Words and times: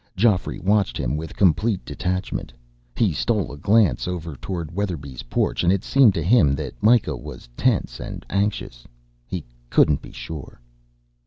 Geoffrey 0.17 0.57
watched 0.59 0.97
him 0.97 1.15
with 1.15 1.35
complete 1.35 1.85
detachment. 1.85 2.51
He 2.97 3.13
stole 3.13 3.51
a 3.51 3.57
glance 3.59 4.07
over 4.07 4.35
toward 4.35 4.71
Weatherby's 4.71 5.21
porch, 5.29 5.63
and 5.63 5.71
it 5.71 5.83
seemed 5.83 6.15
to 6.15 6.23
him 6.23 6.55
that 6.55 6.81
Myka 6.81 7.15
was 7.15 7.47
tense 7.55 7.99
and 7.99 8.25
anxious. 8.27 8.87
He 9.27 9.45
couldn't 9.69 10.01
be 10.01 10.11
sure.... 10.11 10.59